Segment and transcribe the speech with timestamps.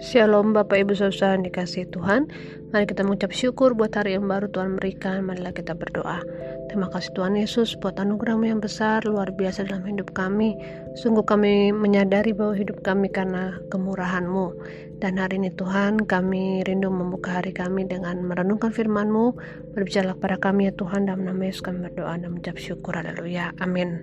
[0.00, 2.24] Shalom Bapak Ibu Saudara dikasih Tuhan.
[2.72, 5.28] Mari kita mengucap syukur buat hari yang baru Tuhan berikan.
[5.28, 6.24] Marilah kita berdoa
[6.66, 10.58] Terima kasih Tuhan Yesus buat anugerahmu yang besar Luar biasa dalam hidup kami.
[10.98, 14.50] Sungguh kami menyadari bahwa hidup kami karena kemurahanmu.
[14.98, 19.38] Dan hari ini Tuhan kami rindu membuka hari kami dengan merenungkan firmanmu.
[19.78, 22.98] Berbicara kepada kami ya Tuhan Dalam nama Yesus kami berdoa dan mengucap syukur.
[22.98, 23.54] Haleluya.
[23.62, 24.02] Amin.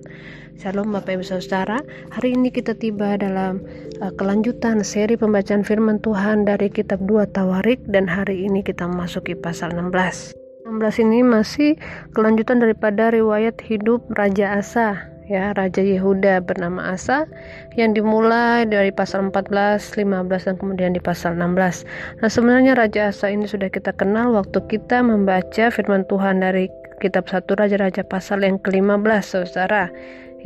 [0.55, 1.84] Shalom Bapak Ibu Saudara.
[2.16, 3.59] Hari ini kita tiba dalam
[4.00, 7.84] uh, kelanjutan seri pembacaan firman Tuhan dari kitab 2 Tawarik.
[7.90, 10.43] Dan hari ini kita memasuki pasal 16.
[10.63, 11.76] 16 ini masih
[12.16, 17.27] kelanjutan daripada riwayat hidup Raja Asa ya Raja Yehuda bernama Asa
[17.76, 21.84] yang dimulai dari pasal 14, 15 dan kemudian di pasal 16.
[22.23, 26.71] Nah, sebenarnya Raja Asa ini sudah kita kenal waktu kita membaca firman Tuhan dari
[27.04, 29.91] kitab 1 Raja-raja pasal yang ke-15 Saudara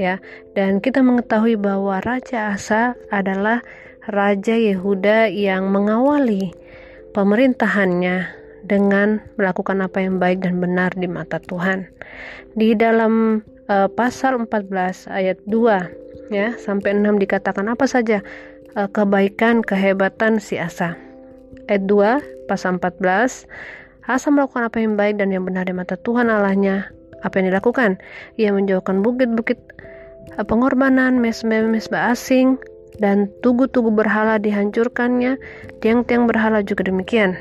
[0.02, 0.18] ya.
[0.58, 3.62] Dan kita mengetahui bahwa Raja Asa adalah
[4.10, 6.58] Raja Yehuda yang mengawali
[7.14, 11.88] pemerintahannya dengan melakukan apa yang baik dan benar di mata Tuhan.
[12.54, 18.20] Di dalam uh, pasal 14 ayat 2 ya sampai 6 dikatakan apa saja
[18.76, 21.00] uh, kebaikan kehebatan si Asa.
[21.72, 23.48] Ayat 2 pasal 14
[24.08, 26.88] Asa melakukan apa yang baik dan yang benar di mata Tuhan Allahnya.
[27.28, 28.00] Apa yang dilakukan?
[28.40, 29.60] Ia menjauhkan bukit-bukit
[30.40, 32.56] uh, pengorbanan, mesbah-mesbah asing,
[33.04, 35.36] dan tugu-tugu berhala dihancurkannya,
[35.84, 37.36] tiang-tiang berhala juga demikian.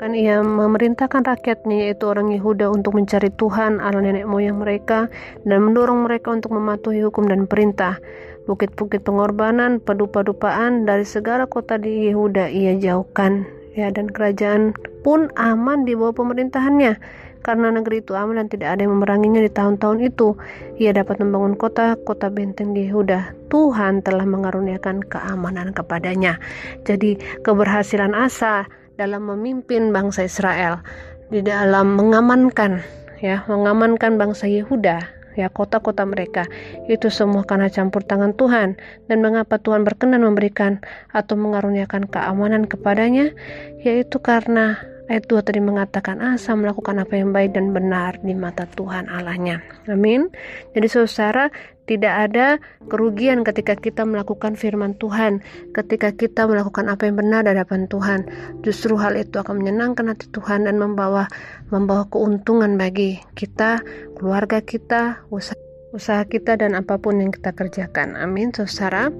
[0.00, 5.12] Kan ia memerintahkan rakyatnya yaitu orang Yehuda untuk mencari Tuhan Allah nenek moyang mereka
[5.44, 8.00] dan mendorong mereka untuk mematuhi hukum dan perintah.
[8.48, 13.44] Bukit-bukit pengorbanan, padu-padupaan dari segala kota di Yehuda ia jauhkan
[13.76, 14.72] ya dan kerajaan
[15.04, 16.96] pun aman di bawah pemerintahannya
[17.40, 20.36] karena negeri itu aman dan tidak ada yang memeranginya di tahun-tahun itu,
[20.76, 23.48] ia dapat membangun kota-kota benteng di Yehuda.
[23.48, 26.36] Tuhan telah mengaruniakan keamanan kepadanya.
[26.84, 28.68] Jadi keberhasilan Asa
[29.00, 30.84] dalam memimpin bangsa Israel
[31.32, 32.84] di dalam mengamankan
[33.24, 36.44] ya, mengamankan bangsa Yehuda ya kota-kota mereka.
[36.84, 38.76] Itu semua karena campur tangan Tuhan.
[39.08, 40.84] Dan mengapa Tuhan berkenan memberikan
[41.16, 43.32] atau mengaruniakan keamanan kepadanya?
[43.80, 44.76] Yaitu karena
[45.10, 49.58] Ayat 2 tadi mengatakan Asa melakukan apa yang baik dan benar di mata Tuhan Allahnya.
[49.90, 50.30] Amin.
[50.70, 51.50] Jadi saudara,
[51.90, 55.42] tidak ada kerugian ketika kita melakukan firman Tuhan,
[55.74, 58.30] ketika kita melakukan apa yang benar di hadapan Tuhan.
[58.62, 61.26] Justru hal itu akan menyenangkan hati Tuhan dan membawa
[61.74, 63.82] membawa keuntungan bagi kita,
[64.14, 65.58] keluarga kita, usaha
[65.90, 68.14] usaha kita dan apa pun yang kita kerjakan.
[68.14, 69.10] Amin, saudara.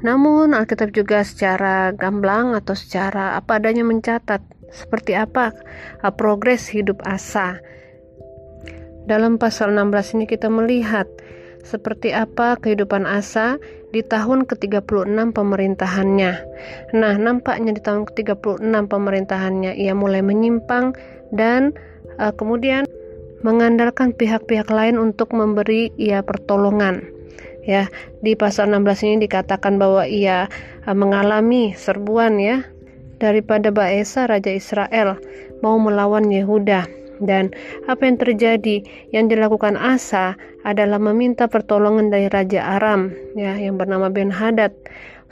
[0.00, 5.54] Namun Alkitab juga secara gamblang atau secara apa adanya mencatat seperti apa
[6.02, 7.60] uh, progres hidup Asa.
[9.06, 11.06] Dalam pasal 16 ini kita melihat
[11.62, 13.58] seperti apa kehidupan Asa
[13.90, 16.32] di tahun ke-36 pemerintahannya.
[16.94, 20.94] Nah, nampaknya di tahun ke-36 pemerintahannya ia mulai menyimpang
[21.34, 21.74] dan
[22.18, 22.86] uh, kemudian
[23.42, 27.06] mengandalkan pihak-pihak lain untuk memberi ia pertolongan.
[27.66, 27.90] Ya,
[28.22, 30.46] di pasal 16 ini dikatakan bahwa ia
[30.86, 32.62] uh, mengalami serbuan ya
[33.18, 35.16] daripada Baesa Raja Israel
[35.64, 36.84] mau melawan Yehuda.
[37.16, 37.48] Dan
[37.88, 38.84] apa yang terjadi?
[39.08, 40.36] Yang dilakukan Asa
[40.68, 44.76] adalah meminta pertolongan dari Raja Aram ya yang bernama Ben Hadad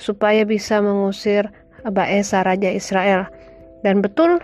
[0.01, 1.45] supaya bisa mengusir
[1.85, 3.29] Baesa Raja Israel.
[3.85, 4.41] Dan betul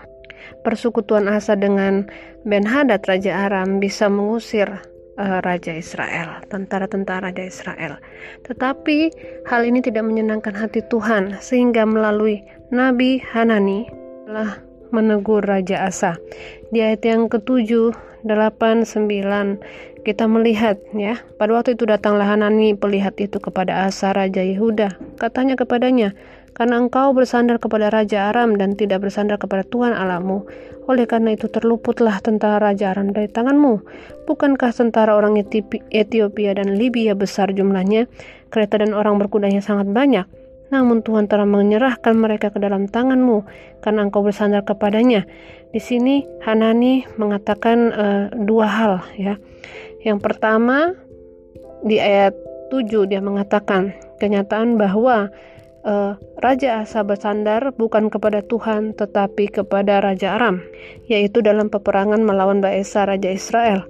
[0.69, 2.05] persekutuan Asa dengan
[2.45, 4.69] Ben Hadad Raja Aram bisa mengusir
[5.21, 7.97] uh, Raja Israel, tentara-tentara Raja Israel.
[8.49, 9.13] Tetapi
[9.49, 12.41] hal ini tidak menyenangkan hati Tuhan sehingga melalui
[12.71, 13.91] Nabi Hanani
[14.31, 14.63] telah
[14.95, 16.23] menegur Raja Asa.
[16.71, 17.91] Di ayat yang ketujuh,
[18.23, 19.59] delapan, sembilan,
[20.07, 25.19] kita melihat ya, pada waktu itu datanglah Hanani pelihat itu kepada Asa Raja Yehuda.
[25.19, 26.15] Katanya kepadanya,
[26.55, 30.47] karena engkau bersandar kepada Raja Aram dan tidak bersandar kepada Tuhan Allahmu.
[30.87, 33.83] Oleh karena itu terluputlah tentara Raja Aram dari tanganmu.
[34.31, 35.35] Bukankah tentara orang
[35.91, 38.07] Ethiopia dan Libya besar jumlahnya,
[38.55, 40.50] kereta dan orang berkudanya sangat banyak?
[40.71, 43.43] Namun Tuhan telah menyerahkan mereka ke dalam tanganmu
[43.83, 45.27] karena engkau bersandar kepadanya.
[45.71, 49.35] Di sini Hanani mengatakan uh, dua hal ya.
[50.01, 50.95] Yang pertama
[51.85, 52.33] di ayat
[52.71, 55.29] 7 dia mengatakan kenyataan bahwa
[55.85, 60.63] uh, Raja Asa bersandar bukan kepada Tuhan tetapi kepada Raja Aram,
[61.11, 63.85] yaitu dalam peperangan melawan Baesa Raja Israel.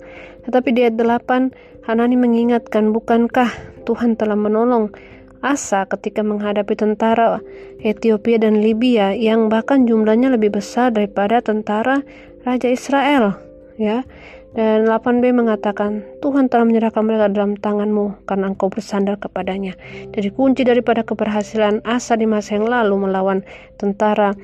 [0.48, 3.50] Tetapi di ayat 8 Hanani mengingatkan bukankah
[3.84, 4.92] Tuhan telah menolong
[5.40, 7.40] Asa ketika menghadapi tentara
[7.80, 12.04] Ethiopia dan Libya yang bahkan jumlahnya lebih besar daripada tentara
[12.44, 13.36] Raja Israel
[13.80, 14.04] ya
[14.50, 19.78] Dan 8b mengatakan, Tuhan telah menyerahkan mereka dalam tanganmu karena engkau bersandar kepadanya.
[20.10, 23.46] Jadi kunci daripada keberhasilan Asa di masa yang lalu melawan
[23.78, 24.34] tentara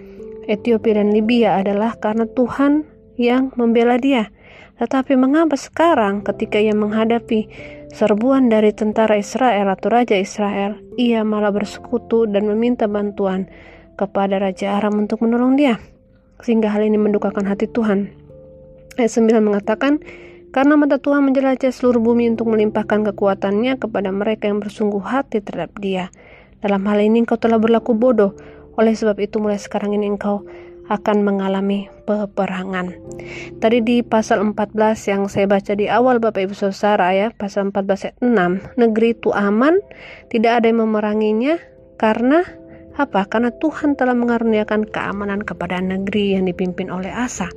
[0.46, 2.87] Ethiopia dan Libya adalah karena Tuhan
[3.19, 4.31] yang membela dia.
[4.78, 7.50] Tetapi mengapa sekarang ketika ia menghadapi
[7.93, 13.47] serbuan dari tentara Israel atau Raja Israel, ia malah bersekutu dan meminta bantuan
[13.94, 15.79] kepada Raja Aram untuk menolong dia?
[16.43, 18.11] Sehingga hal ini mendukakan hati Tuhan.
[18.97, 20.00] Ayat 9 mengatakan,
[20.56, 25.77] karena mata Tuhan menjelajah seluruh bumi untuk melimpahkan kekuatannya kepada mereka yang bersungguh hati terhadap
[25.81, 26.09] dia.
[26.65, 28.32] Dalam hal ini engkau telah berlaku bodoh,
[28.81, 30.49] oleh sebab itu mulai sekarang ini engkau
[30.87, 32.94] akan mengalami peperangan.
[33.59, 38.06] Tadi di pasal 14 yang saya baca di awal Bapak Ibu Saudara ya, pasal 14
[38.11, 39.79] ayat 6, negeri itu aman,
[40.31, 41.59] tidak ada yang memeranginya
[41.99, 42.47] karena
[42.97, 43.29] apa?
[43.29, 47.53] Karena Tuhan telah mengaruniakan keamanan kepada negeri yang dipimpin oleh Asa.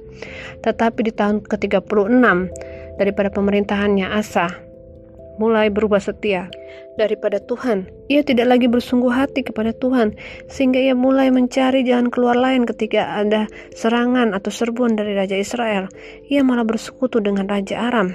[0.60, 2.20] Tetapi di tahun ke-36
[3.00, 4.69] daripada pemerintahannya Asa
[5.40, 6.52] mulai berubah setia
[7.00, 7.88] daripada Tuhan.
[8.12, 10.14] Ia tidak lagi bersungguh hati kepada Tuhan,
[10.52, 15.88] sehingga ia mulai mencari jalan keluar lain ketika ada serangan atau serbuan dari Raja Israel.
[16.28, 18.12] Ia malah bersekutu dengan Raja Aram.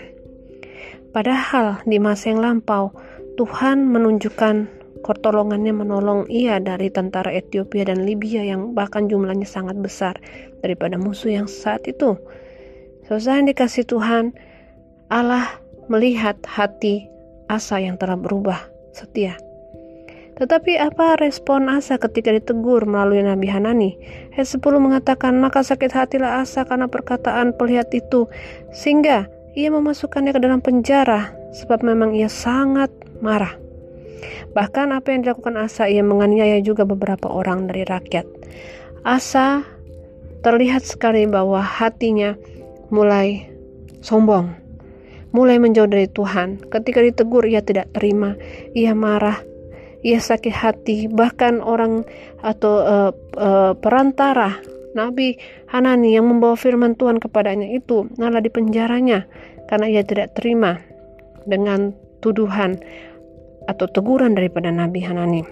[1.17, 2.93] Padahal di masa yang lampau,
[3.41, 10.17] Tuhan menunjukkan pertolongannya menolong ia dari tentara Ethiopia dan Libya yang bahkan jumlahnya sangat besar
[10.65, 12.17] daripada musuh yang saat itu.
[13.05, 14.33] Selesai dikasih Tuhan,
[15.13, 15.61] Allah
[15.93, 17.14] melihat hati
[17.49, 18.61] Asa yang telah berubah
[18.95, 19.37] setia.
[20.35, 23.95] Tetapi apa respon Asa ketika ditegur melalui Nabi Hanani?
[24.35, 28.27] Ayat 10 mengatakan, maka sakit hatilah Asa karena perkataan pelihat itu,
[28.75, 32.91] sehingga ia memasukkannya ke dalam penjara, sebab memang ia sangat
[33.23, 33.55] marah.
[34.59, 38.27] Bahkan apa yang dilakukan Asa, ia menganiaya juga beberapa orang dari rakyat.
[39.07, 39.63] Asa
[40.43, 42.35] terlihat sekali bahwa hatinya
[42.91, 43.47] mulai
[44.03, 44.51] sombong,
[45.35, 46.63] mulai menjauh dari Tuhan.
[46.71, 48.39] Ketika ditegur, ia tidak terima,
[48.73, 49.43] ia marah,
[50.07, 51.11] ia sakit hati.
[51.11, 52.07] Bahkan orang
[52.41, 54.55] atau uh, uh, perantara
[54.95, 55.35] Nabi
[55.75, 59.27] Hanani yang membawa firman Tuhan kepadanya itu malah dipenjaranya
[59.67, 60.79] karena ia tidak terima
[61.51, 61.91] dengan
[62.23, 62.79] tuduhan
[63.67, 65.43] atau teguran daripada Nabi Hanani.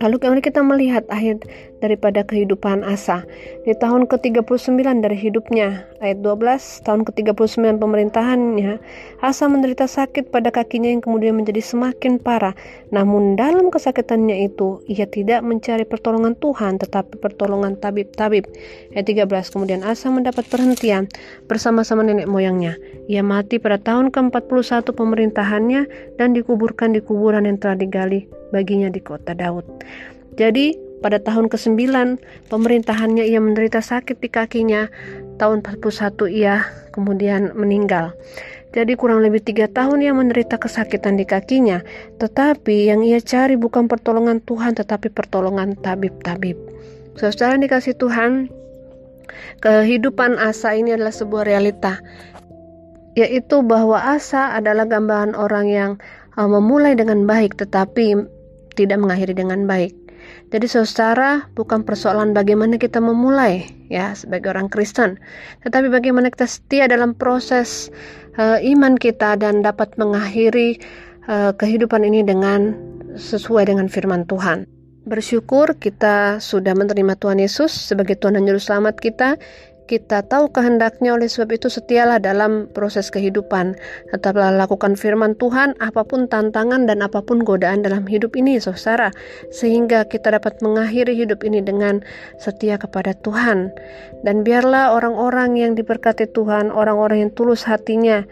[0.00, 1.44] Lalu kembali kita melihat akhir
[1.84, 3.20] daripada kehidupan Asa.
[3.68, 8.80] Di tahun ke-39 dari hidupnya, ayat 12, tahun ke-39 pemerintahannya,
[9.20, 12.56] Asa menderita sakit pada kakinya yang kemudian menjadi semakin parah.
[12.88, 18.48] Namun dalam kesakitannya itu, ia tidak mencari pertolongan Tuhan, tetapi pertolongan tabib-tabib.
[18.96, 21.06] Ayat 13, kemudian Asa mendapat perhentian
[21.46, 22.80] bersama-sama nenek moyangnya.
[23.06, 25.82] Ia mati pada tahun ke-41 pemerintahannya
[26.16, 29.68] dan dikuburkan di kuburan yang telah digali baginya di kota Daud.
[30.40, 31.80] Jadi pada tahun ke-9
[32.52, 34.86] pemerintahannya ia menderita sakit di kakinya.
[35.40, 38.12] Tahun 41 ia kemudian meninggal.
[38.70, 41.82] Jadi kurang lebih tiga tahun ia menderita kesakitan di kakinya.
[42.22, 46.54] Tetapi yang ia cari bukan pertolongan Tuhan tetapi pertolongan tabib-tabib.
[47.18, 48.46] Saudara dikasih Tuhan,
[49.58, 51.98] kehidupan Asa ini adalah sebuah realita.
[53.18, 55.90] Yaitu bahwa Asa adalah gambaran orang yang
[56.38, 58.14] uh, memulai dengan baik tetapi
[58.78, 59.92] tidak mengakhiri dengan baik.
[60.50, 65.18] Jadi saudara, bukan persoalan bagaimana kita memulai ya sebagai orang Kristen,
[65.62, 67.90] tetapi bagaimana kita setia dalam proses
[68.38, 70.82] uh, iman kita dan dapat mengakhiri
[71.30, 72.74] uh, kehidupan ini dengan
[73.14, 74.66] sesuai dengan firman Tuhan.
[75.08, 79.40] Bersyukur kita sudah menerima Tuhan Yesus sebagai Tuhan dan Juru Selamat kita
[79.90, 83.74] kita tahu kehendaknya oleh sebab itu setialah dalam proses kehidupan.
[84.14, 89.10] Tetaplah lakukan firman Tuhan apa pun tantangan dan apa pun godaan dalam hidup ini saudara.
[89.50, 92.06] Sehingga kita dapat mengakhiri hidup ini dengan
[92.38, 93.74] setia kepada Tuhan.
[94.22, 98.22] Dan biarlah orang-orang yang diberkati Tuhan, orang-orang yang tulus hatinya,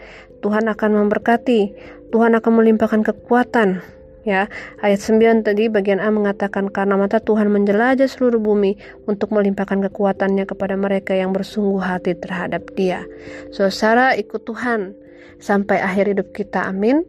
[0.46, 1.74] Tuhan akan memberkati.
[2.14, 3.97] Tuhan akan melimpahkan kekuatan
[4.28, 4.52] ya
[4.84, 8.76] ayat 9 tadi bagian A mengatakan karena mata Tuhan menjelajah seluruh bumi
[9.08, 13.08] untuk melimpahkan kekuatannya kepada mereka yang bersungguh hati terhadap dia.
[13.48, 14.92] Saudara ikut Tuhan
[15.40, 17.08] sampai akhir hidup kita amin.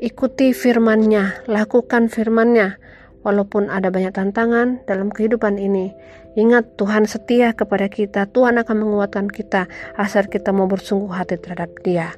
[0.00, 2.80] Ikuti firman-Nya lakukan firman-Nya
[3.20, 5.92] walaupun ada banyak tantangan dalam kehidupan ini.
[6.40, 11.68] Ingat Tuhan setia kepada kita, Tuhan akan menguatkan kita asal kita mau bersungguh hati terhadap
[11.84, 12.16] dia.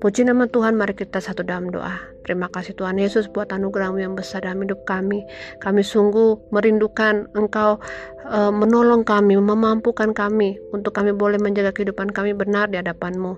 [0.00, 1.98] Puji nama Tuhan, mari kita satu dalam doa.
[2.24, 5.24] Terima kasih Tuhan Yesus buat anugerahmu yang besar dalam hidup kami.
[5.58, 7.82] Kami sungguh merindukan Engkau
[8.28, 13.34] uh, menolong kami, memampukan kami untuk kami boleh menjaga kehidupan kami benar di hadapanmu.